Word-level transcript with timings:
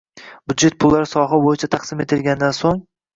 Byudjet 0.51 0.77
pullari 0.83 1.09
sohalar 1.11 1.43
bo‘yicha 1.43 1.69
taqsim 1.75 2.01
etilgandan 2.07 2.57
so‘ng 2.61 2.81